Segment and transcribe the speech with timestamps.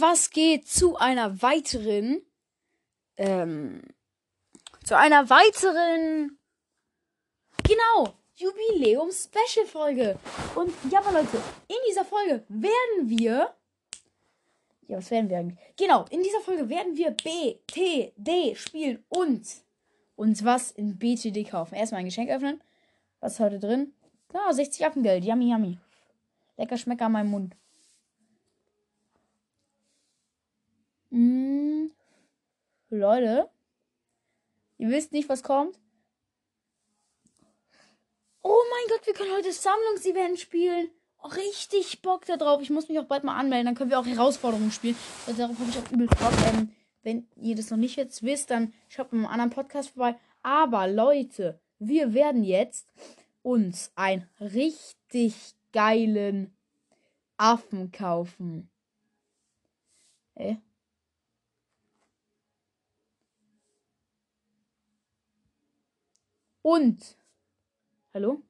[0.00, 2.22] Was geht zu einer weiteren,
[3.16, 3.82] ähm,
[4.84, 6.38] zu einer weiteren,
[7.62, 10.18] genau, Jubiläum-Special-Folge.
[10.54, 13.52] Und ja, Leute, in dieser Folge werden wir,
[14.86, 15.58] ja, was werden wir eigentlich?
[15.76, 19.44] Genau, in dieser Folge werden wir B, T, D spielen und
[20.14, 21.74] uns was in BTD kaufen.
[21.74, 22.60] Erstmal ein Geschenk öffnen.
[23.20, 23.92] Was ist heute drin?
[24.32, 25.24] Ja, 60 Affengeld.
[25.24, 25.78] Yummy, yummy.
[26.56, 27.56] Lecker Schmecker an meinem Mund.
[31.10, 31.86] Mm.
[32.90, 33.50] Leute,
[34.78, 35.78] ihr wisst nicht, was kommt.
[38.42, 40.90] Oh mein Gott, wir können heute Sammlungsevent spielen.
[41.22, 42.62] Oh, richtig Bock da drauf.
[42.62, 43.66] Ich muss mich auch bald mal anmelden.
[43.66, 44.96] Dann können wir auch Herausforderungen spielen.
[45.26, 46.32] Also darauf habe ich auch übel Bock.
[46.46, 46.70] Ähm,
[47.02, 50.16] wenn ihr das noch nicht jetzt wisst, dann schaut mal einem anderen Podcast vorbei.
[50.42, 52.88] Aber Leute, wir werden jetzt
[53.42, 55.34] uns einen richtig
[55.72, 56.56] geilen
[57.36, 58.70] Affen kaufen.
[60.34, 60.58] Hä?
[66.68, 67.16] Und.
[68.12, 68.42] Hallo?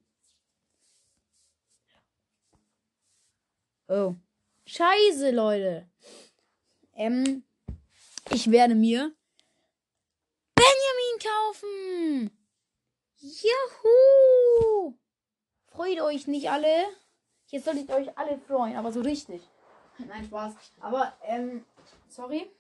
[3.87, 4.17] Oh.
[4.67, 5.89] Scheiße, Leute.
[6.95, 7.45] Ähm.
[8.31, 9.15] Ich werde mir
[10.57, 12.31] Benjamin kaufen.
[13.21, 14.99] Juhu.
[15.69, 16.89] Freut euch nicht alle.
[17.47, 19.43] Jetzt solltet ihr euch alle freuen, aber so richtig.
[19.99, 20.55] Nein, Spaß.
[20.81, 21.65] Aber, ähm,
[22.09, 22.51] sorry.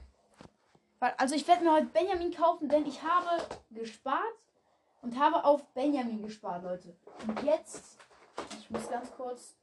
[1.00, 4.36] Also ich werde mir heute Benjamin kaufen, denn ich habe gespart
[5.02, 6.96] und habe auf Benjamin gespart, Leute.
[7.26, 7.98] Und jetzt,
[8.58, 9.56] ich muss ganz kurz,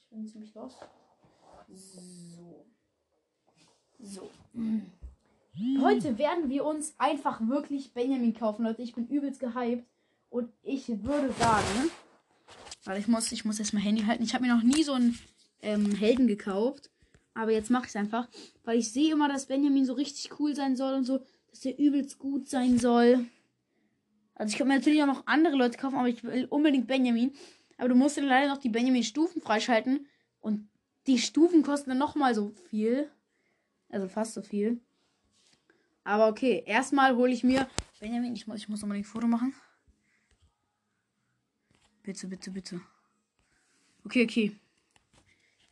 [0.00, 0.76] ich bin ziemlich los.
[1.68, 2.64] So.
[4.02, 4.30] So.
[5.80, 8.82] Heute werden wir uns einfach wirklich Benjamin kaufen, Leute.
[8.82, 9.86] Ich bin übelst gehypt.
[10.30, 11.90] Und ich würde sagen,
[12.84, 14.22] weil ich muss, ich muss erstmal Handy halten.
[14.22, 15.18] Ich habe mir noch nie so einen
[15.60, 16.90] ähm, Helden gekauft.
[17.34, 18.28] Aber jetzt mache ich es einfach.
[18.64, 21.78] Weil ich sehe immer, dass Benjamin so richtig cool sein soll und so, dass er
[21.78, 23.26] übelst gut sein soll.
[24.40, 27.34] Also ich könnte mir natürlich auch noch andere Leute kaufen, aber ich will unbedingt Benjamin.
[27.76, 30.08] Aber du musst dann leider noch die Benjamin-Stufen freischalten.
[30.40, 30.66] Und
[31.06, 33.10] die Stufen kosten dann nochmal so viel.
[33.90, 34.80] Also fast so viel.
[36.04, 37.68] Aber okay, erstmal hole ich mir
[38.00, 38.34] Benjamin.
[38.34, 39.54] Ich muss, ich muss nochmal ein Foto machen.
[42.02, 42.80] Bitte, bitte, bitte.
[44.06, 44.56] Okay, okay.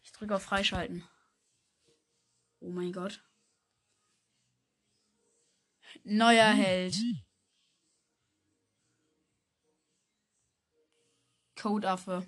[0.03, 1.05] Ich drücke auf Freischalten.
[2.61, 3.25] Oh mein Gott.
[6.05, 6.99] Neuer Held.
[11.61, 12.27] Codeaffe.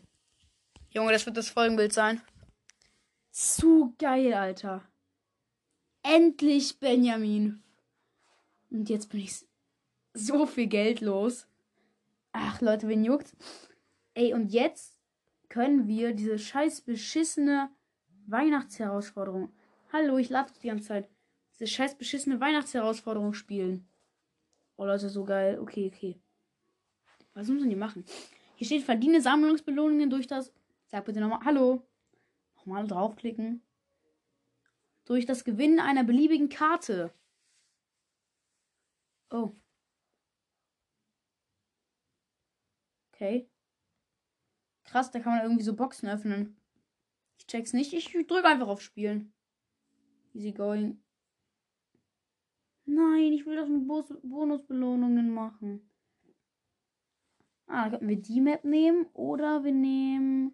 [0.90, 2.20] Junge, das wird das Folgenbild sein.
[3.30, 4.82] Zu geil, Alter.
[6.02, 7.62] Endlich Benjamin.
[8.70, 9.46] Und jetzt bin ich
[10.14, 11.46] so viel Geld los.
[12.32, 13.36] Ach, Leute, wen juckt?
[14.14, 14.98] Ey, und jetzt
[15.48, 17.70] können wir diese scheiß beschissene
[18.26, 19.52] Weihnachtsherausforderung.
[19.92, 21.08] Hallo, ich lade die ganze Zeit.
[21.54, 23.88] Diese scheiß beschissene Weihnachtsherausforderung spielen.
[24.76, 25.58] Oh, Leute, so geil.
[25.60, 26.20] Okay, okay.
[27.34, 28.04] Was müssen die machen?
[28.60, 30.52] Hier steht, verdiene Sammlungsbelohnungen durch das.
[30.88, 31.40] Sag bitte nochmal.
[31.46, 31.82] Hallo.
[32.56, 33.62] Nochmal draufklicken.
[35.06, 37.10] Durch das Gewinnen einer beliebigen Karte.
[39.30, 39.54] Oh.
[43.14, 43.48] Okay.
[44.84, 46.60] Krass, da kann man irgendwie so Boxen öffnen.
[47.38, 47.94] Ich check's nicht.
[47.94, 49.32] Ich drücke einfach auf Spielen.
[50.34, 51.02] Easy going.
[52.84, 55.89] Nein, ich will doch nur Bonusbelohnungen machen.
[57.70, 59.06] Ah, dann könnten wir die Map nehmen.
[59.14, 60.52] Oder wir nehmen.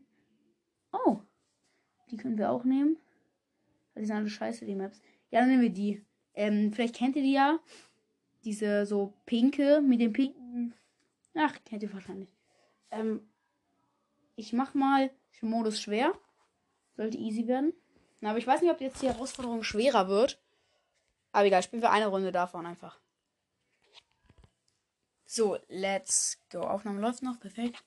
[0.92, 1.18] Oh.
[2.10, 2.98] Die können wir auch nehmen.
[3.96, 5.00] Die sind alle scheiße, die Maps.
[5.30, 6.04] Ja, dann nehmen wir die.
[6.34, 7.58] Ähm, vielleicht kennt ihr die ja.
[8.44, 10.74] Diese so pinke mit dem pinken.
[11.34, 12.32] Ach, kennt ihr wahrscheinlich.
[12.90, 13.26] Ähm,
[14.36, 15.10] ich mach mal
[15.40, 16.12] Modus schwer.
[16.96, 17.72] Sollte easy werden.
[18.20, 20.40] Na, aber ich weiß nicht, ob jetzt die Herausforderung schwerer wird.
[21.32, 22.98] Aber egal, spielen wir eine Runde davon einfach.
[25.26, 26.60] So, let's go.
[26.60, 27.38] Aufnahme läuft noch.
[27.40, 27.82] Perfekt.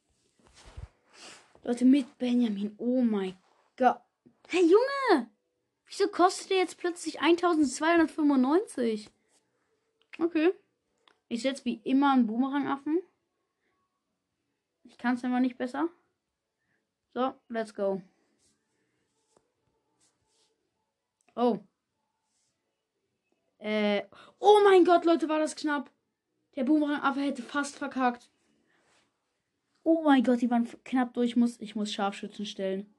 [1.64, 2.76] Leute, mit Benjamin.
[2.78, 3.38] Oh mein
[3.78, 4.02] Gott.
[4.50, 5.30] Hey, Junge!
[5.88, 9.10] Wieso kostet der jetzt plötzlich 1295?
[10.20, 10.54] Okay.
[11.30, 13.02] Ich setze wie immer einen Boomerang-Affen.
[14.84, 15.88] Ich kann es einfach nicht besser.
[17.14, 18.02] So, let's go.
[21.36, 21.60] Oh.
[23.60, 24.04] Äh.
[24.40, 25.90] Oh mein Gott, Leute, war das knapp.
[26.56, 28.30] Der Boomerang-Affe hätte fast verkackt.
[29.84, 31.32] Oh mein Gott, die waren knapp durch.
[31.32, 32.94] Ich muss, ich muss Scharfschützen stellen.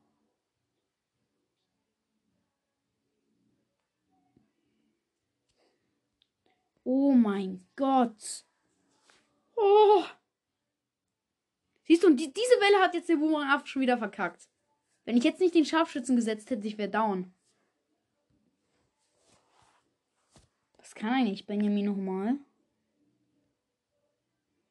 [6.84, 8.44] Oh mein Gott.
[9.56, 10.04] Oh.
[11.84, 14.48] Siehst du, die, diese Welle hat jetzt der Boomerang-Affe schon wieder verkackt.
[15.04, 17.32] Wenn ich jetzt nicht den Scharfschützen gesetzt hätte, ich wäre down.
[21.00, 22.36] kann eigentlich Benjamin nochmal?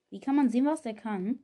[0.10, 1.44] Wie kann man sehen, was der kann?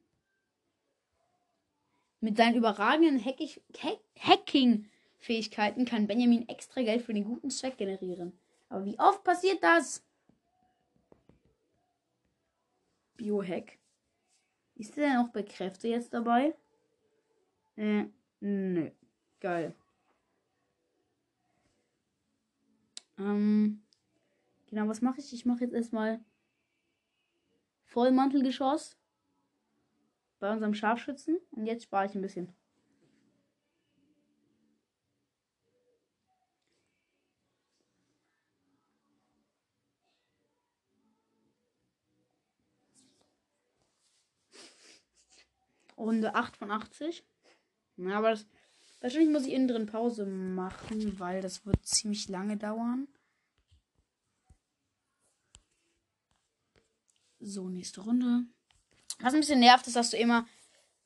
[2.20, 8.34] Mit seinen überragenden Hacking-Fähigkeiten kann Benjamin extra Geld für den guten Zweck generieren.
[8.70, 10.04] Aber wie oft passiert das?
[13.18, 13.78] Biohack.
[14.76, 16.56] Ist der denn auch bei Kräfte jetzt dabei?
[17.76, 18.06] Äh,
[18.40, 18.90] nö.
[19.40, 19.76] Geil.
[23.18, 23.84] Ähm,
[24.68, 25.34] genau, was mache ich?
[25.34, 26.20] Ich mache jetzt erstmal
[27.96, 28.98] Vollmantelgeschoss
[30.40, 31.40] bei unserem Scharfschützen.
[31.52, 32.54] Und jetzt spare ich ein bisschen.
[45.98, 47.26] Runde 8 von 80.
[47.96, 48.46] Ja, aber das,
[49.00, 53.08] wahrscheinlich muss ich innen drin Pause machen, weil das wird ziemlich lange dauern.
[57.48, 58.48] So, nächste Runde.
[59.20, 60.48] Was ein bisschen nervt, ist, dass du immer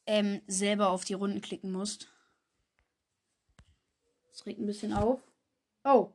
[0.05, 2.09] ähm, selber auf die Runden klicken musst.
[4.31, 5.21] Das regt ein bisschen auf.
[5.83, 6.13] Oh.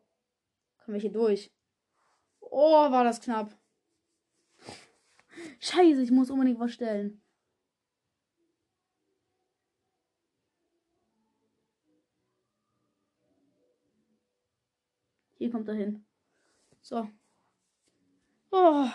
[0.79, 1.53] Kommen wir hier durch.
[2.41, 3.55] Oh, war das knapp.
[5.61, 7.21] Scheiße, ich muss unbedingt was stellen.
[15.35, 16.07] Hier kommt er hin.
[16.81, 17.11] So.
[18.51, 18.89] Oh.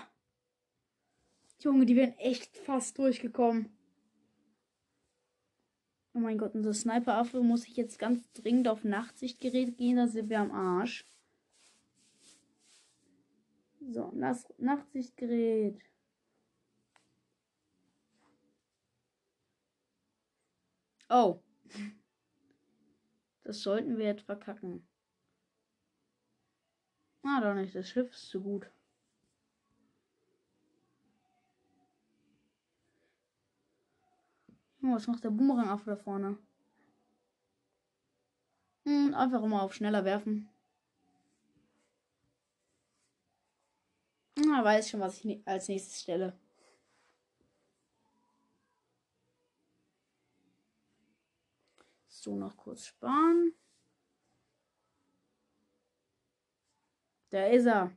[1.62, 3.70] Junge, die wären echt fast durchgekommen.
[6.14, 10.30] Oh mein Gott, unser Sniper-Affe muss ich jetzt ganz dringend auf Nachtsichtgerät gehen, da sind
[10.30, 11.06] wir am Arsch.
[13.92, 15.80] So, Nas Nachtsichtgerät.
[21.10, 21.42] Oh.
[23.44, 24.88] Das sollten wir jetzt verkacken.
[27.24, 27.76] Ah, doch nicht.
[27.76, 28.70] Das Schiff ist zu gut.
[34.82, 36.38] Oh, was macht der Boomerang auf da vorne?
[38.86, 40.50] Hm, einfach immer auf schneller werfen.
[44.38, 46.34] Na, weiß schon, was ich als nächstes stelle.
[52.08, 53.54] So, noch kurz sparen.
[57.32, 57.92] Da ist er.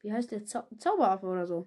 [0.00, 0.44] Wie heißt der?
[0.46, 1.66] Zau Zauberaffe oder so?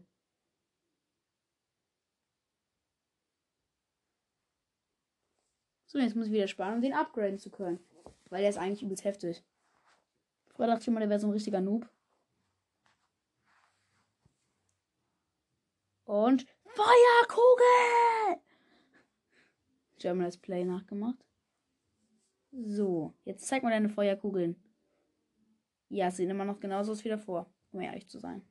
[5.90, 7.80] So, jetzt muss ich wieder sparen, um den upgraden zu können.
[8.30, 9.44] Weil der ist eigentlich übelst heftig.
[10.52, 11.90] Vorher dachte ich immer, der wäre so ein richtiger Noob.
[16.04, 18.40] Und Feuerkugel!
[19.98, 21.26] German Let's Play nachgemacht.
[22.52, 24.62] So, jetzt zeig mal deine Feuerkugeln.
[25.90, 28.48] Ja, sehen immer noch genauso aus wie davor, um ehrlich zu sein.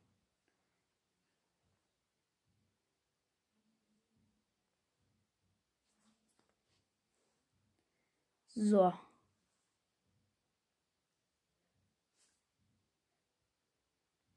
[8.58, 8.92] So.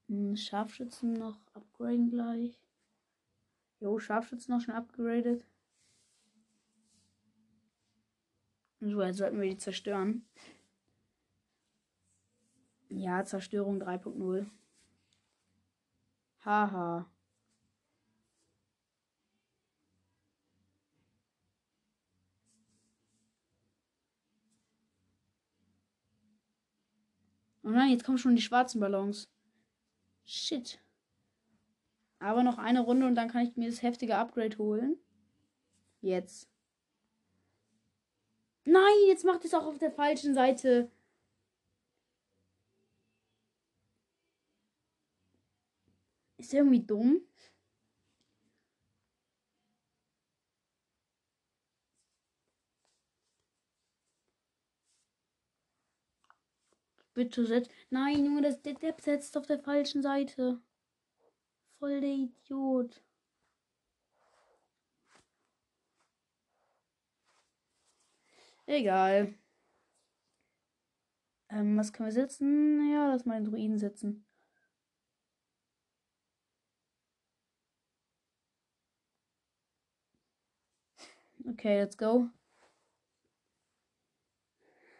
[0.07, 2.61] Hm, Scharfschützen noch upgraden gleich.
[3.79, 5.43] Jo, Scharfschützen noch schon upgradet.
[8.79, 10.23] So, jetzt sollten wir die zerstören.
[12.89, 14.45] Ja, Zerstörung 3.0.
[16.45, 17.09] Haha.
[27.63, 29.29] Oh nein, jetzt kommen schon die schwarzen Ballons.
[30.25, 30.79] Shit.
[32.19, 34.97] Aber noch eine Runde und dann kann ich mir das heftige Upgrade holen.
[36.01, 36.49] Jetzt.
[38.65, 40.91] Nein, jetzt macht es auch auf der falschen Seite.
[46.37, 47.21] Ist irgendwie dumm?
[57.21, 57.69] Bitte setz.
[57.91, 60.59] Nein, Junge, das, der Depp setzt auf der falschen Seite.
[61.77, 63.03] Voll der Idiot.
[68.65, 69.35] Egal.
[71.49, 72.91] Ähm, was können wir setzen?
[72.91, 74.25] Ja, lass mal den Druiden setzen.
[81.47, 82.29] Okay, let's go.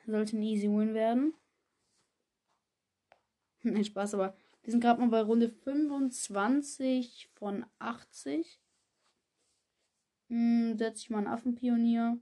[0.06, 1.34] Sollte ein easy win werden.
[3.64, 8.60] Nein, Spaß, aber wir sind gerade mal bei Runde 25 von 80.
[10.30, 12.18] Hm, setze ich mal einen Affenpionier.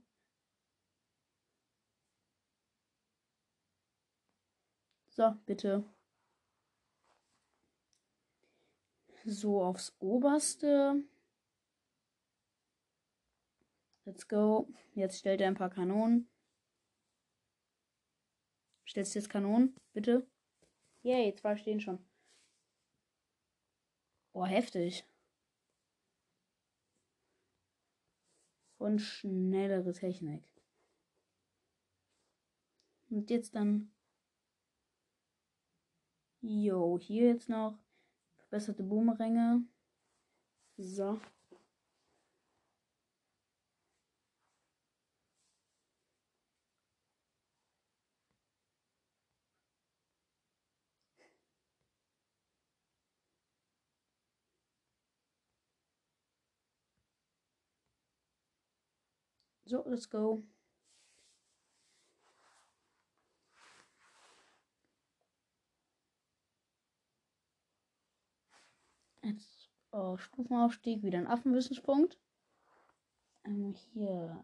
[5.08, 5.84] So, bitte.
[9.24, 11.04] So aufs oberste.
[14.04, 14.68] Let's go.
[14.94, 16.28] Jetzt stellt er ein paar Kanonen.
[18.86, 19.76] Stellst du jetzt Kanonen?
[19.92, 20.26] Bitte?
[21.02, 21.98] Yay, zwei stehen schon.
[24.32, 25.04] Boah, heftig.
[28.78, 30.42] Und schnellere Technik.
[33.10, 33.92] Und jetzt dann.
[36.42, 37.78] Jo, hier jetzt noch.
[38.36, 39.64] Verbesserte Boomeränge.
[40.76, 41.20] So.
[59.70, 60.42] So, let's go.
[69.22, 72.18] Jetzt oh, Stufenaufstieg, wieder ein Affenwissenspunkt.
[73.44, 74.42] Ähm, hier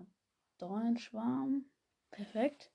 [0.59, 1.65] Dornenschwarm.
[2.13, 2.71] Perfekt.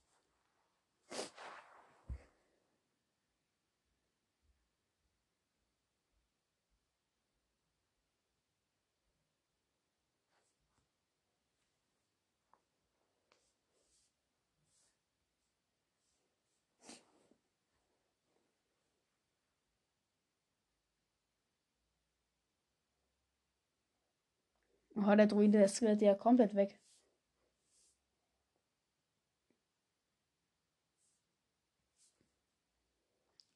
[25.03, 26.79] Oh, der Druide der skaliert ja komplett weg.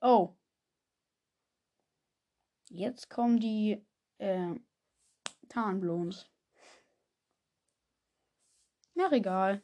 [0.02, 0.36] Oh.
[2.70, 3.84] Jetzt kommen die
[4.18, 4.56] äh,
[5.50, 6.30] Tarnblons.
[8.96, 9.62] Na, egal.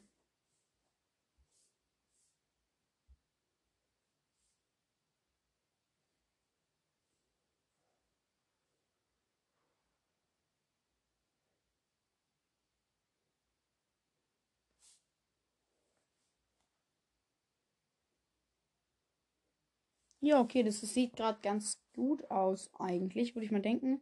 [20.24, 24.00] Ja, okay, das, sieht gerade ganz gut aus eigentlich, würde ich mal denken.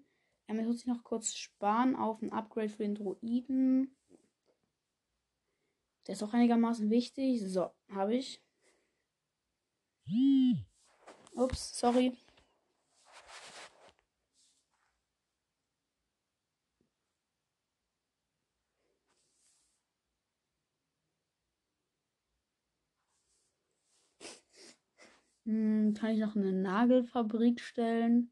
[0.49, 3.97] Ähm, muss ich noch kurz sparen auf ein Upgrade für den Droiden.
[6.07, 7.41] Der ist auch einigermaßen wichtig.
[7.47, 8.43] So, habe ich.
[11.33, 12.13] Ups, sorry.
[25.51, 28.31] Hm, kann ich noch eine Nagelfabrik stellen?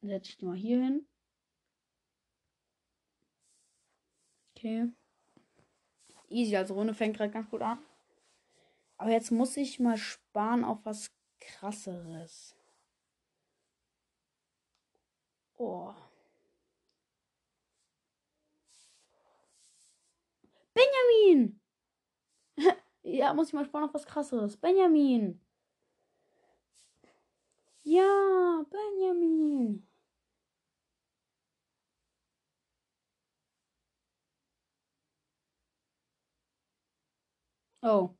[0.00, 1.06] Setze ich die mal hier hin.
[4.56, 4.90] Okay.
[6.28, 7.78] Easy, also Runde fängt gerade ganz gut an.
[8.96, 12.56] Aber jetzt muss ich mal sparen auf was krasseres.
[15.56, 15.94] Oh.
[20.74, 21.60] Benjamin!
[23.02, 24.56] ja, muss ich mal sparen auf was krasseres.
[24.56, 25.40] Benjamin!
[27.84, 29.86] Ja, Benjamin.
[37.82, 38.14] Oh.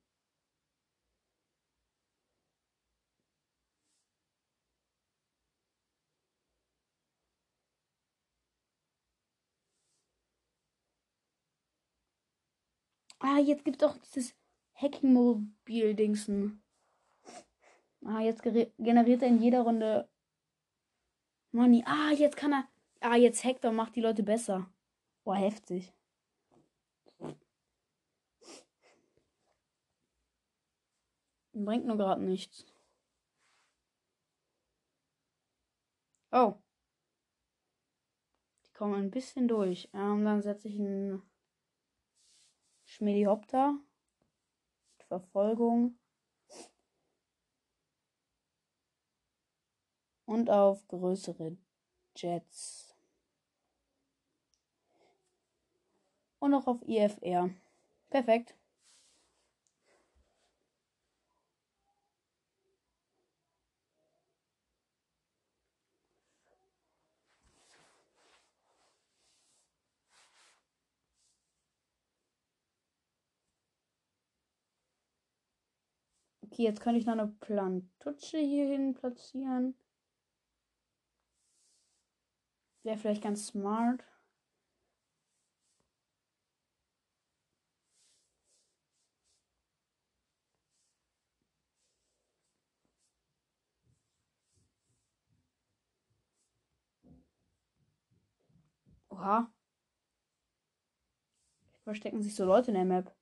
[13.20, 14.34] Ah, jetzt gibt es doch dieses
[14.74, 16.62] Hacking-Mobil-Dingsen.
[18.04, 20.08] Ah, jetzt generiert er in jeder Runde
[21.52, 21.84] Money.
[21.86, 22.68] Ah, jetzt kann er.
[23.00, 24.68] Ah, jetzt hackt und macht die Leute besser.
[25.24, 25.92] Boah, heftig.
[31.54, 32.64] Bringt nur gerade nichts.
[36.32, 36.54] Oh.
[38.66, 39.88] Die kommen ein bisschen durch.
[39.92, 41.22] Ähm, dann setze ich einen
[42.84, 43.78] Schmidihopter.
[45.08, 45.98] Verfolgung.
[50.32, 51.58] Und auf größere
[52.16, 52.96] Jets.
[56.38, 57.50] Und auch auf IFR.
[58.08, 58.56] Perfekt.
[76.40, 79.74] Okay, jetzt kann ich noch eine Plantutsche hierhin platzieren.
[82.84, 84.04] Wäre vielleicht ganz smart.
[99.10, 99.52] Oha.
[101.84, 103.14] Verstecken sich so Leute in der Map.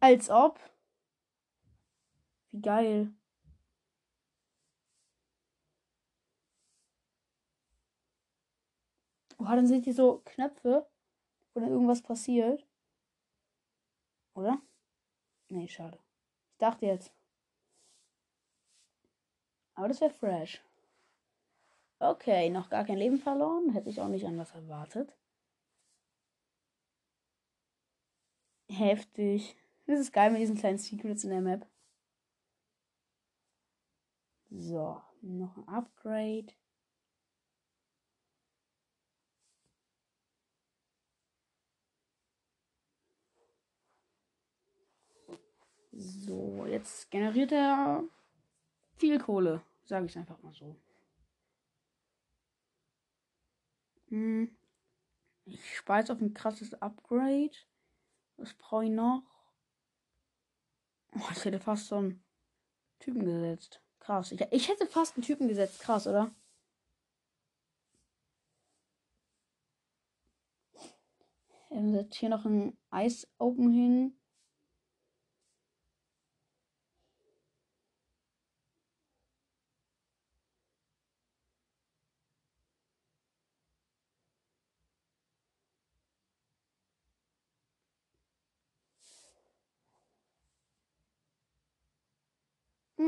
[0.00, 0.58] Als ob.
[2.50, 3.12] Wie geil.
[9.38, 10.86] Oha, dann sind hier so Knöpfe,
[11.54, 12.66] dann irgendwas passiert.
[14.34, 14.60] Oder?
[15.48, 15.98] Nee, schade.
[16.52, 17.12] Ich dachte jetzt.
[19.74, 20.62] Aber das wäre fresh.
[21.98, 23.70] Okay, noch gar kein Leben verloren.
[23.70, 25.14] Hätte ich auch nicht anders erwartet.
[28.68, 29.56] Heftig.
[29.86, 31.66] Das ist geil mit diesen kleinen Secrets in der Map.
[34.50, 36.52] So, noch ein Upgrade.
[45.98, 48.04] So, jetzt generiert er
[48.96, 50.76] viel Kohle, sage ich einfach mal so.
[54.08, 54.54] Hm.
[55.46, 57.56] Ich speise auf ein krasses Upgrade.
[58.36, 59.22] Was brauche ich noch?
[61.14, 62.22] Oh, ich hätte fast so einen
[62.98, 63.80] Typen gesetzt.
[63.98, 64.32] Krass.
[64.32, 65.80] Ich, ich hätte fast einen Typen gesetzt.
[65.80, 66.30] Krass, oder?
[71.70, 74.18] Er setzt hier noch ein Eis Open hin.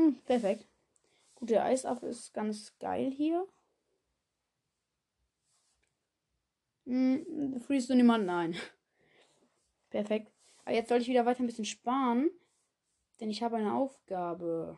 [0.25, 0.67] Perfekt.
[1.35, 3.47] Gut, der Eisaffe ist ganz geil hier.
[6.85, 8.55] Hm, freest du niemanden ein.
[9.89, 10.31] Perfekt.
[10.65, 12.29] Aber jetzt sollte ich wieder weiter ein bisschen sparen.
[13.19, 14.77] Denn ich habe eine Aufgabe.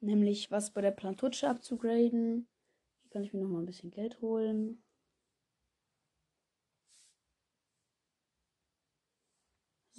[0.00, 2.48] Nämlich was bei der Plantutsche abzugraden.
[3.02, 4.82] Hier kann ich mir noch mal ein bisschen Geld holen.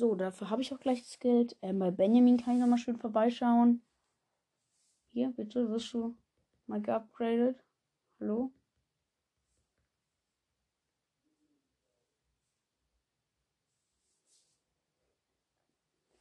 [0.01, 1.55] So, dafür habe ich auch gleich das Geld.
[1.61, 3.83] Ähm, bei Benjamin kann ich nochmal schön vorbeischauen.
[5.13, 6.15] Hier, bitte, wirst du
[6.65, 7.63] mal geupgradet?
[8.19, 8.51] Hallo?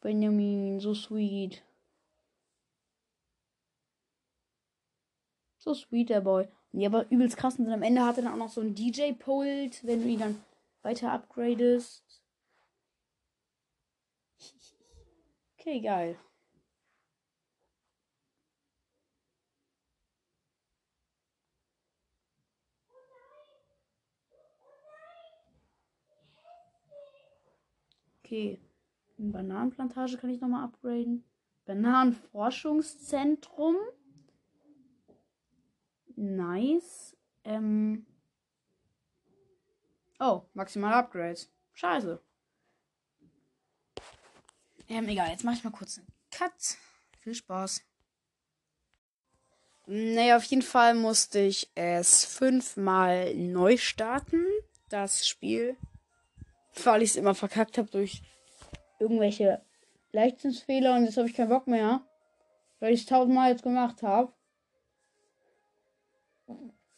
[0.02, 1.62] Benjamin, so sweet.
[5.56, 6.48] So sweet, der Boy.
[6.72, 7.58] Ja, aber übelst krass.
[7.58, 10.44] Und am Ende hat er dann auch noch so ein DJ-Pult, wenn du ihn dann
[10.82, 12.09] weiter upgradest.
[15.60, 16.16] Okay, geil.
[28.24, 28.58] Okay.
[29.18, 31.24] Eine Bananenplantage kann ich nochmal upgraden.
[31.66, 33.76] Bananenforschungszentrum.
[36.16, 37.14] Nice.
[37.44, 38.06] Ähm.
[40.18, 41.52] Oh, maximal Upgrades.
[41.74, 42.22] Scheiße.
[44.90, 46.76] Ähm, egal, jetzt mache ich mal kurz einen Cut.
[47.20, 47.82] Viel Spaß.
[49.86, 54.44] Naja, auf jeden Fall musste ich es fünfmal neu starten,
[54.88, 55.76] das Spiel.
[56.82, 58.22] Weil ich es immer verkackt habe durch
[58.98, 59.64] irgendwelche
[60.10, 62.04] Leichtsinnsfehler und jetzt habe ich keinen Bock mehr.
[62.80, 64.32] Weil ich es tausendmal jetzt gemacht habe.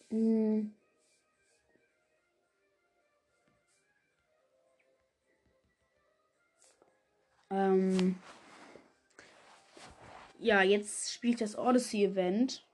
[0.09, 0.75] Hm.
[7.53, 8.19] Ähm
[10.39, 12.67] ja, jetzt spielt das Odyssey-Event.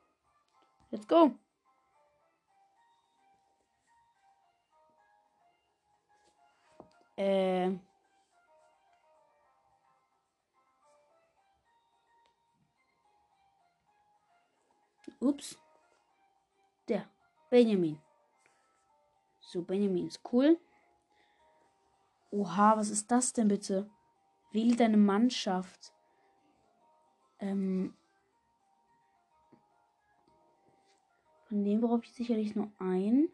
[0.90, 1.34] Let's go.
[7.16, 7.72] Äh.
[15.20, 15.58] Ups.
[16.86, 17.04] Der.
[17.50, 17.98] Benjamin.
[19.40, 20.56] So, Benjamin ist cool.
[22.30, 23.90] Oha, was ist das denn bitte?
[24.50, 25.92] Wähle deine Mannschaft.
[27.38, 27.94] Ähm,
[31.48, 33.28] von dem brauche ich sicherlich nur ein.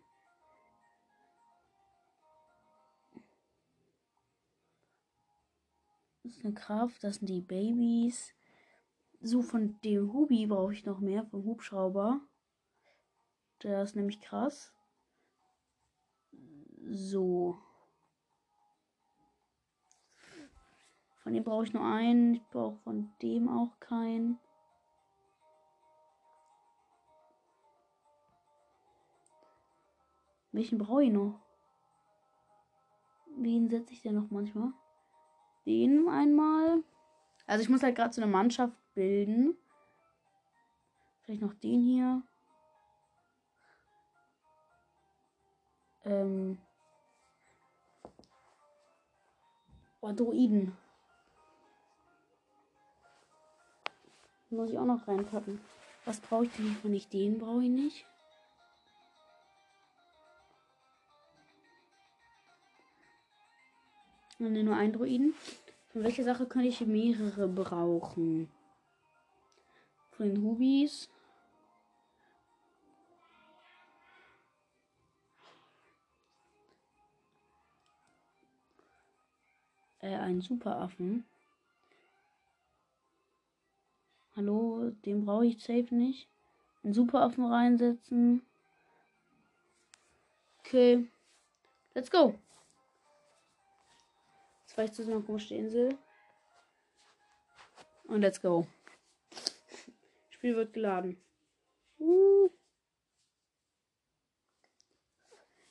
[6.23, 8.35] Das ist eine Kraft, das sind die Babys.
[9.21, 12.21] So, von dem Hubi brauche ich noch mehr, vom Hubschrauber.
[13.63, 14.73] Der ist nämlich krass.
[16.91, 17.59] So.
[21.25, 22.35] Von dem brauche ich nur einen.
[22.35, 24.39] Ich brauche von dem auch keinen.
[30.53, 31.41] Welchen brauche ich noch?
[33.37, 34.73] Wen setze ich denn noch manchmal?
[35.67, 36.85] Den einmal.
[37.47, 39.57] Also ich muss halt gerade so eine Mannschaft bilden.
[41.23, 42.23] Vielleicht noch den hier.
[46.05, 46.59] Ähm.
[50.03, 50.77] Oh, Druiden.
[54.55, 55.61] Muss ich auch noch reinpacken.
[56.05, 57.13] Was brauche ich denn von nicht?
[57.13, 58.07] Den brauche ich nicht.
[64.39, 65.35] Und nur ein Druiden.
[65.93, 68.49] Von welcher Sache könnte ich mehrere brauchen?
[70.13, 71.09] Von den Hubis.
[80.01, 81.25] Äh, einen Superaffen.
[84.37, 86.29] Hallo, den brauche ich safe nicht.
[86.83, 88.45] Einen Superaffen reinsetzen.
[90.59, 91.07] Okay.
[91.95, 92.35] Let's go.
[94.63, 95.97] Jetzt war ich zu so einer komischen Insel.
[98.09, 98.67] Und let's go.
[100.31, 101.17] Spiel wird geladen.
[102.01, 102.49] Uh.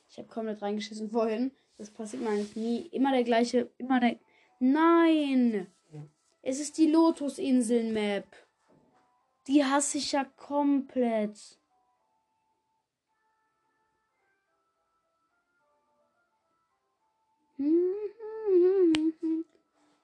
[0.08, 1.52] Ich habe komplett reingeschissen vorhin.
[1.76, 2.86] Das passiert mir eigentlich nie.
[2.86, 3.70] Immer der gleiche.
[3.76, 4.18] Immer der.
[4.58, 5.66] Nein!
[6.46, 8.26] Es ist die Lotus-Inseln-Map.
[9.46, 11.58] Die hasse ich ja komplett.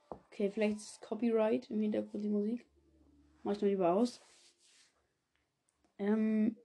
[0.09, 2.67] Okay, vielleicht ist Copyright im Hintergrund die Musik.
[3.43, 4.21] Mach ich mal lieber aus.
[5.99, 6.57] Ähm.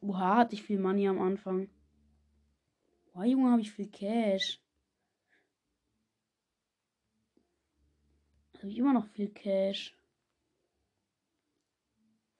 [0.00, 1.70] Oha, hatte ich viel Money am Anfang.
[3.14, 4.60] Boah, Junge, habe ich viel Cash.
[8.58, 9.96] Habe ich immer noch viel Cash.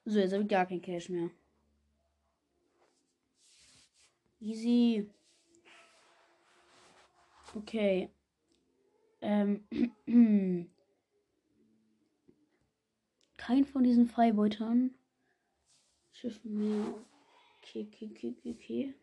[0.07, 1.31] So, jetzt habe ich gar kein Cash mehr.
[4.40, 5.09] Easy.
[7.55, 8.11] Okay.
[9.23, 9.67] Ähm.
[13.37, 14.95] Kein von diesen Freibeutern.
[16.12, 16.95] Schiffen mehr.
[17.59, 18.95] Okay, okay, okay, okay.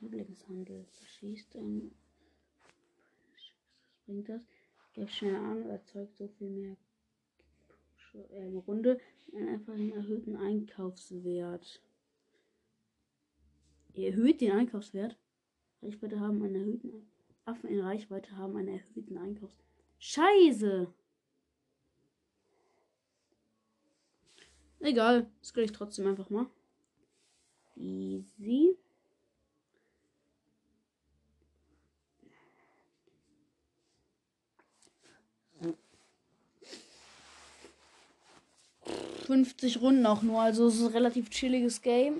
[0.00, 0.86] Lieblingshandel.
[0.92, 1.94] Verschießt ein.
[3.32, 3.52] Was
[4.06, 4.59] bringt das?
[5.00, 6.76] Greift schnell an, erzeugt so viel mehr
[8.32, 9.00] im Runde.
[9.32, 11.80] Einfach einen erhöhten Einkaufswert.
[13.94, 15.16] Ihr erhöht den Einkaufswert.
[15.80, 17.10] Reichweite haben einen erhöhten
[17.46, 19.56] Affen in Reichweite haben einen erhöhten Einkaufs.
[19.98, 20.92] Scheiße!
[24.80, 26.44] Egal, das kriege ich trotzdem einfach mal.
[27.74, 28.69] Easy.
[39.30, 40.40] 50 Runden auch nur.
[40.40, 42.14] Also es ist ein relativ chilliges Game.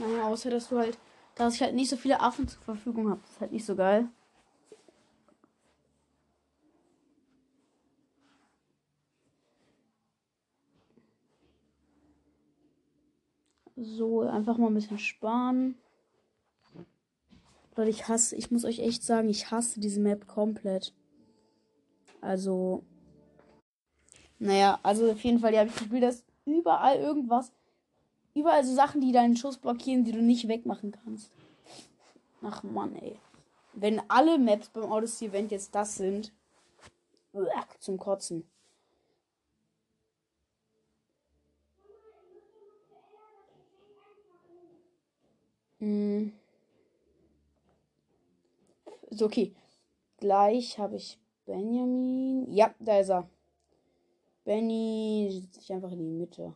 [0.00, 0.98] Naja, außer dass du halt,
[1.36, 3.20] dass ich halt nicht so viele Affen zur Verfügung habe.
[3.22, 4.08] Das ist halt nicht so geil.
[13.76, 15.76] So, einfach mal ein bisschen sparen.
[17.76, 20.92] Leute, ich hasse, ich muss euch echt sagen, ich hasse diese Map komplett.
[22.20, 22.82] Also,
[24.40, 27.52] naja, also auf jeden Fall, ja, ich spiele das überall irgendwas.
[28.34, 31.30] Überall so Sachen, die deinen Schuss blockieren, die du nicht wegmachen kannst.
[32.42, 33.18] Ach Mann, ey.
[33.74, 36.32] Wenn alle Maps beim Odyssey Event jetzt das sind.
[37.78, 38.44] Zum Kotzen.
[45.78, 46.32] Hm.
[49.10, 49.54] So, okay.
[50.18, 52.46] Gleich habe ich Benjamin.
[52.52, 53.28] Ja, da ist er.
[54.44, 56.54] Benny setzt sich einfach in die Mitte.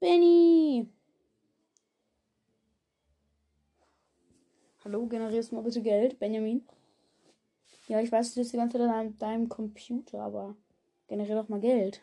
[0.00, 0.88] Benny!
[4.84, 6.62] Hallo, generierst du mal bitte Geld, Benjamin?
[7.88, 10.56] Ja, ich weiß, du bist die ganze Zeit an deinem Computer, aber
[11.08, 12.02] generier doch mal Geld.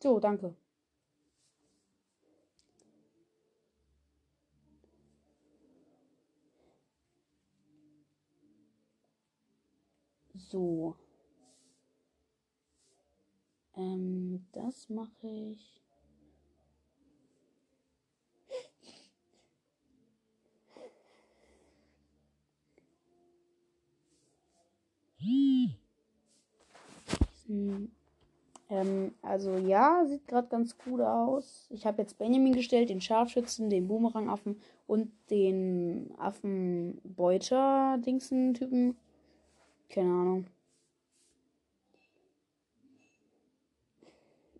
[0.00, 0.54] So, danke.
[10.50, 10.96] So.
[13.76, 15.80] Ähm, das mache ich.
[28.68, 31.68] ähm, also ja, sieht gerade ganz gut aus.
[31.70, 38.96] Ich habe jetzt Benjamin gestellt, den Scharfschützen, den Boomerangaffen und den Affenbeuter-Dingsen-Typen.
[39.90, 40.46] Keine Ahnung.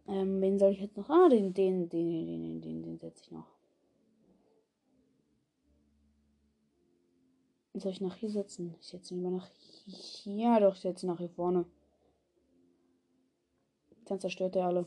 [0.08, 1.08] Ähm, wen soll ich jetzt noch?
[1.08, 3.46] Ah, den, den, den, den, den, den, den setze ich noch.
[7.74, 8.74] Soll ich nach hier setzen?
[8.80, 9.48] Ich setze ihn lieber nach
[9.86, 10.34] hier.
[10.34, 11.64] Ja, doch, ich setze ihn nach hier vorne.
[14.06, 14.86] Dann zerstört er alle.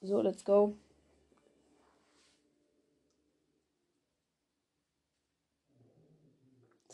[0.00, 0.74] So, let's go.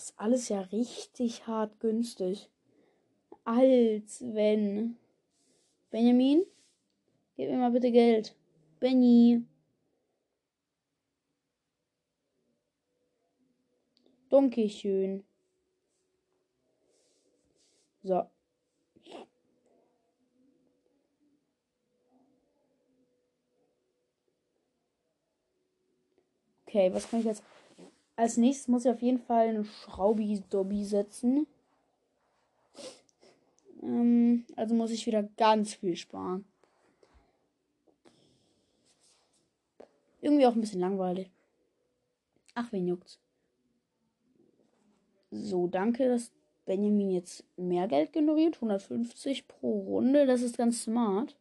[0.05, 2.51] Ist alles ja richtig hart günstig.
[3.45, 4.99] Als wenn.
[5.91, 6.45] Benjamin,
[7.37, 8.37] gib mir mal bitte Geld.
[8.81, 9.45] Benny.
[14.29, 15.25] Dankeschön.
[18.03, 18.29] So.
[26.67, 27.43] Okay, was kann ich jetzt?
[28.17, 31.47] Als nächstes muss ich auf jeden Fall eine Schraubi-Dobby setzen.
[33.83, 36.45] Ähm, also muss ich wieder ganz viel sparen.
[40.21, 41.31] Irgendwie auch ein bisschen langweilig.
[42.55, 43.19] Ach, wen juckt's?
[45.31, 46.31] So, danke, dass
[46.65, 48.57] Benjamin jetzt mehr Geld generiert.
[48.57, 50.27] 150 pro Runde.
[50.27, 51.37] Das ist ganz smart.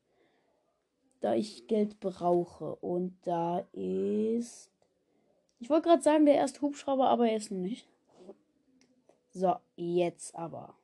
[1.22, 2.76] Da ich Geld brauche.
[2.76, 4.73] Und da ist.
[5.64, 7.88] Ich wollte gerade sagen, der erste Hubschrauber, aber er ist noch nicht.
[9.32, 10.76] So, jetzt aber.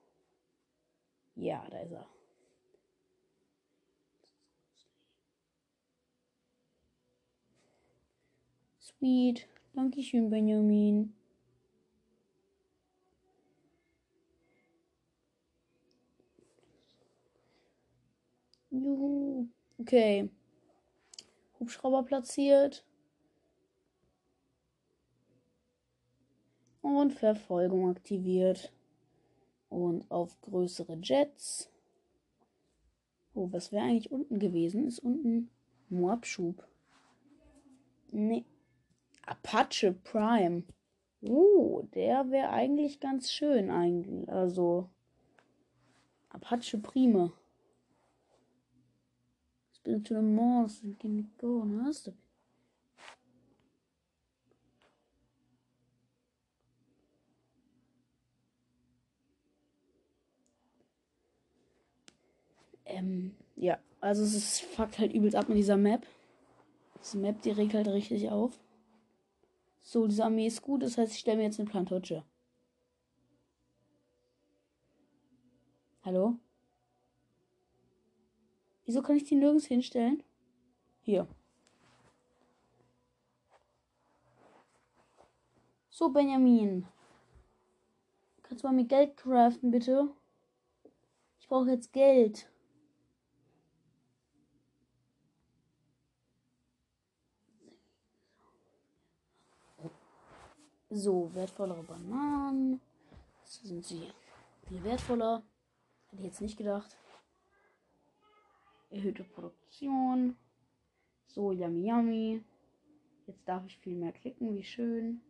[1.35, 2.07] Ja, da ist er.
[8.79, 9.49] Sweet.
[9.73, 11.13] Dankeschön, Benjamin.
[18.71, 19.49] Juhu.
[19.77, 20.29] Okay.
[21.59, 22.85] Hubschrauber platziert.
[26.89, 28.73] Und Verfolgung aktiviert.
[29.69, 31.69] Und auf größere Jets.
[33.35, 34.87] Oh, was wäre eigentlich unten gewesen?
[34.87, 35.51] Ist unten
[35.89, 36.67] nur Abschub.
[38.09, 38.43] Nee.
[39.23, 40.63] Apache Prime.
[41.21, 43.69] Uh, der wäre eigentlich ganz schön.
[43.69, 44.27] Eigentlich.
[44.27, 44.89] Also.
[46.29, 47.31] Apache Prime.
[49.73, 50.99] Spin to the Mars and
[62.89, 66.05] Ähm, ja, also es fuckt halt übelst ab mit dieser Map.
[67.01, 68.59] Diese Map, die regt halt richtig auf.
[69.81, 72.23] So, diese Armee ist gut, das heißt, ich stelle mir jetzt eine Plantotsche.
[76.03, 76.35] Hallo?
[78.85, 80.23] Wieso kann ich die nirgends hinstellen?
[81.01, 81.27] Hier.
[85.89, 86.87] So, Benjamin.
[88.41, 90.09] Kannst du mal mit Geld craften, bitte?
[91.39, 92.49] Ich brauche jetzt Geld.
[100.91, 102.81] So, wertvollere Bananen.
[103.43, 104.11] So sind sie
[104.67, 105.43] viel wertvoller.
[106.07, 106.97] Hätte ich jetzt nicht gedacht.
[108.89, 110.35] Erhöhte Produktion.
[111.27, 112.43] So, yummy yummy.
[113.27, 115.21] Jetzt darf ich viel mehr klicken, wie schön.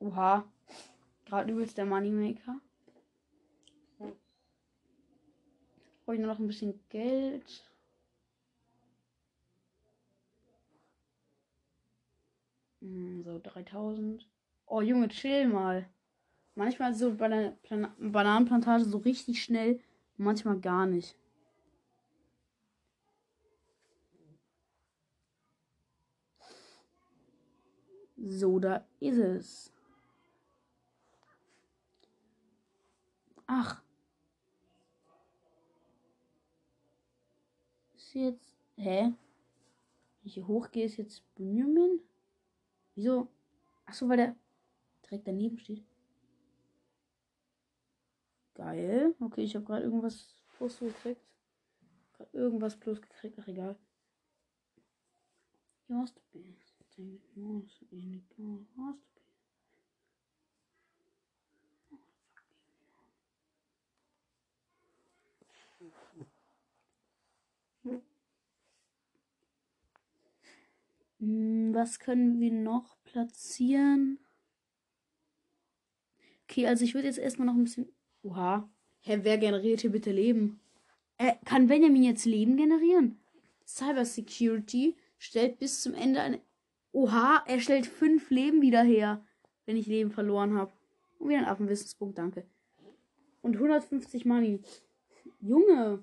[0.00, 0.44] Oha.
[1.24, 2.60] Gerade übelst der Moneymaker.
[6.04, 7.64] Brauche ich nur noch ein bisschen Geld.
[12.80, 14.28] Hm, so 3000.
[14.66, 15.88] Oh Junge, chill mal.
[16.54, 19.80] Manchmal so bei der Plan Bananenplantage so richtig schnell,
[20.16, 21.16] manchmal gar nicht.
[28.16, 29.72] So, da ist es.
[33.46, 33.83] Ach,
[38.20, 38.56] jetzt.
[38.76, 39.02] Hä?
[39.04, 39.16] Wenn
[40.22, 42.00] ich hier hochgehe, ist jetzt Benjamin?
[42.94, 43.28] Wieso?
[43.84, 44.36] Achso, weil der
[45.04, 45.84] direkt daneben steht.
[48.54, 49.14] Geil.
[49.20, 51.20] Okay, ich habe gerade irgendwas plus gekriegt.
[52.14, 53.38] Gerade irgendwas plus gekriegt.
[53.40, 53.76] Ach, egal.
[55.88, 56.56] Just be.
[56.56, 57.66] Just Hm,
[71.74, 74.18] was können wir noch platzieren?
[76.44, 77.88] Okay, also ich würde jetzt erstmal noch ein bisschen.
[78.22, 78.68] Oha.
[79.00, 80.60] Hä, wer generiert hier bitte Leben?
[81.18, 83.18] Äh, kann Benjamin jetzt Leben generieren?
[83.66, 86.40] Cyber Security stellt bis zum Ende eine.
[86.92, 89.24] Oha, er stellt fünf Leben wieder her,
[89.66, 90.72] wenn ich Leben verloren habe.
[91.18, 92.46] Und wieder ein Affenwissenspunkt, danke.
[93.42, 94.60] Und 150 Money.
[95.40, 96.02] Junge.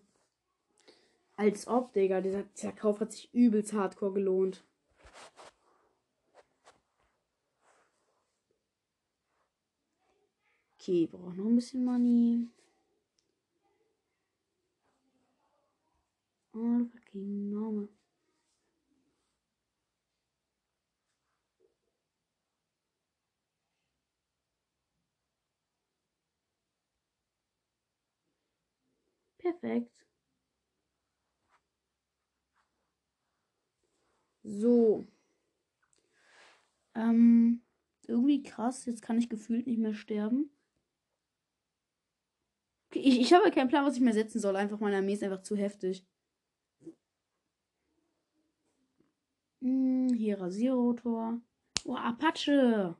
[1.36, 2.21] Als ob, Digga.
[2.21, 4.63] Dieser, dieser Kauf hat sich übelst hardcore gelohnt.
[10.91, 12.49] Okay, brauche noch ein bisschen Money.
[16.54, 17.88] Oh, fucking Mama.
[29.38, 29.91] Perfekt.
[34.43, 35.06] So.
[36.95, 37.62] Ähm,
[38.08, 38.86] irgendwie krass.
[38.86, 40.49] Jetzt kann ich gefühlt nicht mehr sterben.
[42.93, 44.56] Ich, ich habe keinen Plan, was ich mehr setzen soll.
[44.56, 46.06] Einfach meine Armee ist einfach zu heftig.
[49.62, 51.39] Hm, hier Rasierrotor.
[51.86, 52.95] Oh, Apache.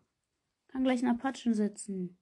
[0.67, 2.17] Kann gleich einen Apachen setzen.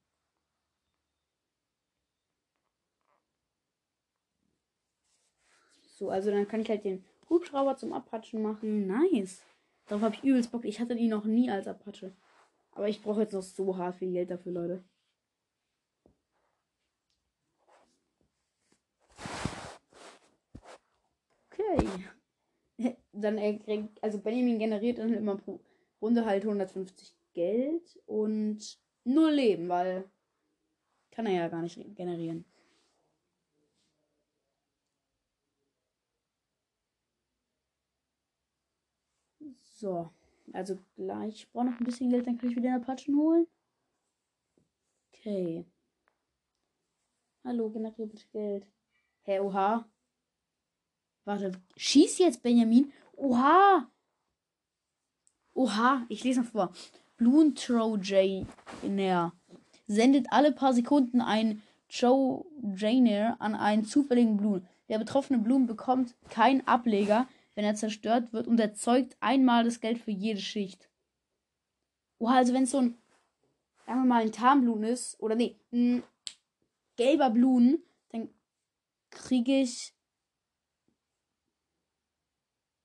[5.99, 8.87] So, also dann kann ich halt den Hubschrauber zum Apachen machen.
[8.87, 9.43] Nice.
[9.87, 10.65] Darauf habe ich übelst Bock.
[10.65, 12.13] Ich hatte die noch nie als Apache.
[12.71, 14.83] Aber ich brauche jetzt noch so hart viel Geld dafür, Leute.
[21.71, 22.07] Okay.
[23.11, 25.59] Dann kriegt, also Benjamin generiert dann immer pro
[26.01, 30.09] Runde halt 150 Geld und null Leben, weil
[31.11, 32.45] kann er ja gar nicht generieren.
[39.61, 40.09] So,
[40.53, 41.35] also gleich.
[41.35, 43.47] Ich brauche noch ein bisschen Geld, dann kann ich wieder eine Apachen holen.
[45.13, 45.65] Okay.
[47.43, 48.65] Hallo, generiere bitte Geld.
[49.23, 49.85] Hä, hey, oha.
[51.29, 52.91] Warte, schieß jetzt, Benjamin.
[53.15, 53.87] Oha!
[55.53, 56.73] Oha, ich lese noch vor.
[57.17, 58.47] Bloon Trojaner
[59.85, 64.67] sendet alle paar Sekunden ein Trojaner an einen zufälligen Blumen.
[64.87, 69.99] Der betroffene Blumen bekommt keinen Ableger, wenn er zerstört wird und erzeugt einmal das Geld
[69.99, 70.89] für jede Schicht.
[72.17, 72.97] Oha, also wenn es so ein,
[73.85, 76.01] sagen wir mal, ein Tarnblumen ist, oder nee, ein
[76.95, 78.29] gelber Blumen, dann
[79.11, 79.93] kriege ich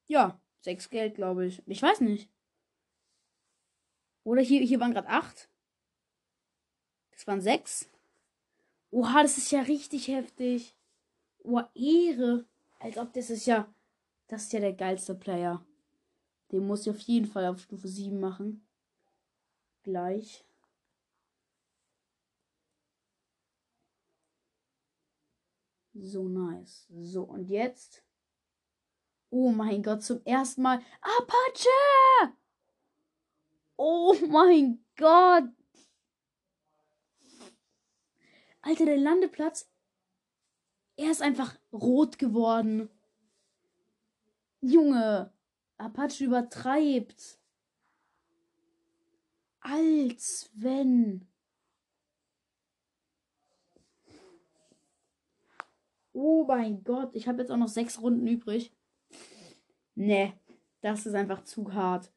[0.06, 1.62] ja, sechs Geld, glaube ich.
[1.66, 2.30] Ich weiß nicht.
[4.24, 5.50] Oder hier, hier waren gerade acht.
[7.12, 7.90] Das waren sechs.
[8.90, 10.76] Oha, das ist ja richtig heftig.
[11.42, 12.46] Oh, Ehre.
[12.78, 13.72] Als ob das ist ja.
[14.28, 15.64] Das ist ja der geilste Player.
[16.52, 18.66] Den muss ich auf jeden Fall auf Stufe 7 machen.
[19.82, 20.44] Gleich.
[25.94, 26.86] So nice.
[27.02, 28.03] So, und jetzt
[29.36, 30.80] Oh mein Gott, zum ersten Mal.
[31.00, 32.36] Apache!
[33.76, 35.50] Oh mein Gott!
[38.62, 39.68] Alter, der Landeplatz.
[40.94, 42.88] Er ist einfach rot geworden.
[44.60, 45.32] Junge,
[45.78, 47.40] Apache übertreibt.
[49.58, 51.26] Als wenn.
[56.12, 58.72] Oh mein Gott, ich habe jetzt auch noch sechs Runden übrig.
[59.94, 60.38] Ne,
[60.80, 62.12] das ist einfach zu hart.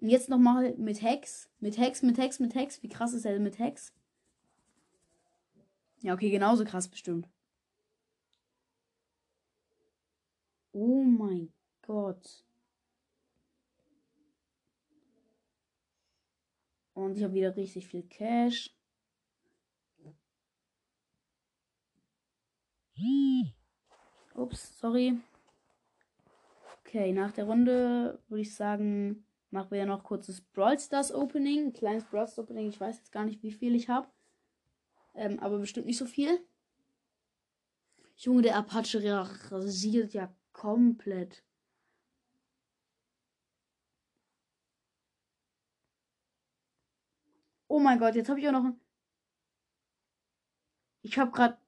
[0.00, 1.50] Und jetzt nochmal mit Hex.
[1.60, 2.82] Mit Hex, mit Hex, mit Hex.
[2.82, 3.92] Wie krass ist er mit Hex?
[6.00, 7.28] Ja, okay, genauso krass bestimmt.
[10.72, 12.44] Oh mein Gott.
[16.94, 18.74] Und ich habe wieder richtig viel Cash.
[24.34, 25.20] Ups, sorry.
[26.88, 31.66] Okay, nach der Runde würde ich sagen, machen wir ja noch kurzes Brawl Stars Opening.
[31.66, 32.70] Ein kleines Brawl Stars Opening.
[32.70, 34.08] Ich weiß jetzt gar nicht, wie viel ich habe.
[35.14, 36.40] Ähm, aber bestimmt nicht so viel.
[38.16, 39.02] Junge, der Apache
[39.50, 41.44] rasiert ja komplett.
[47.66, 48.80] Oh mein Gott, jetzt habe ich auch noch ein.
[51.02, 51.58] Ich habe gerade.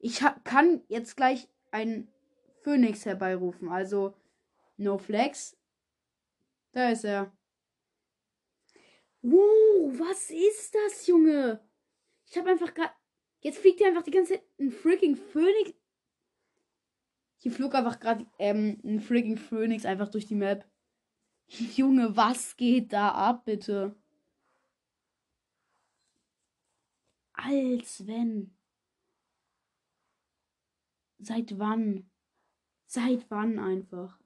[0.00, 2.08] Ich hab, kann jetzt gleich ein
[2.64, 3.68] Phoenix herbeirufen.
[3.68, 4.16] Also
[4.76, 5.56] No Flex.
[6.72, 7.32] Da ist er.
[9.22, 11.60] Wow, was ist das, Junge?
[12.26, 12.92] Ich habe einfach gerade.
[13.40, 15.74] Jetzt fliegt hier einfach die ganze Zeit ein freaking Phoenix.
[17.38, 20.66] Hier flog einfach gerade ähm, ein freaking Phoenix einfach durch die Map.
[21.48, 23.94] Junge, was geht da ab, bitte?
[27.34, 28.56] Als wenn.
[31.18, 32.10] Seit wann?
[32.94, 34.20] Seit wann einfach?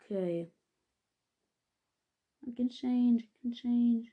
[0.00, 0.50] Okay.
[2.46, 4.10] I can change, I can change.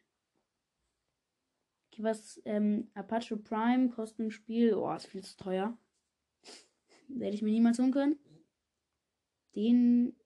[1.88, 4.74] Okay, was, ähm, Apache Prime kostet im Spiel.
[4.74, 5.78] Oh, ist viel zu teuer.
[7.08, 8.20] Werde ich mir niemals holen können.
[9.56, 10.20] Den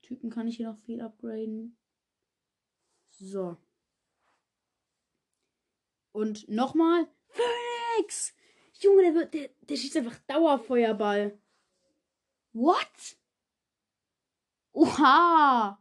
[0.00, 1.76] Typen kann ich hier noch viel upgraden.
[3.10, 3.58] So.
[6.12, 7.06] Und nochmal.
[7.26, 8.34] Phoenix!
[8.80, 11.38] Junge, der, wird, der, der schießt einfach Dauerfeuerball.
[12.56, 13.18] What?
[14.72, 15.78] Oha!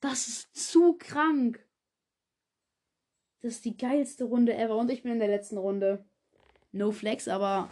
[0.00, 1.64] Das ist zu krank.
[3.40, 4.76] Das ist die geilste Runde ever.
[4.76, 6.04] Und ich bin in der letzten Runde.
[6.72, 7.70] No flex, aber.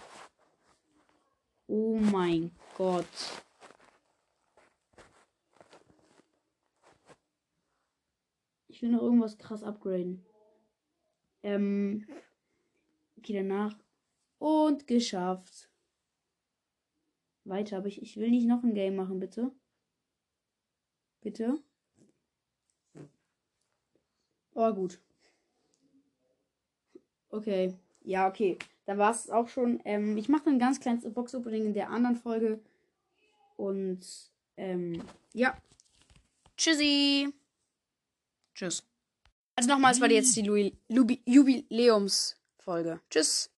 [1.67, 3.05] Oh mein Gott.
[8.69, 10.25] Ich will noch irgendwas krass upgraden.
[11.43, 12.07] Ähm.
[13.17, 13.77] Okay, danach.
[14.39, 15.69] Und geschafft.
[17.49, 19.51] Weiter, aber ich, ich will nicht noch ein Game machen, bitte.
[21.21, 21.59] Bitte.
[24.55, 24.99] Oh, gut.
[27.31, 27.75] Okay.
[28.03, 28.59] Ja, okay.
[28.87, 29.81] Dann war es auch schon.
[29.85, 32.61] Ähm, ich mache ein ganz kleines Box-Opening in der anderen Folge.
[33.57, 34.01] Und
[34.57, 35.03] ähm,
[35.35, 35.57] ja.
[36.57, 37.33] Tschüssi.
[38.55, 38.83] Tschüss.
[39.55, 40.73] Also nochmal, es war jetzt die
[41.27, 43.01] Jubiläumsfolge.
[43.11, 43.47] Tschüss.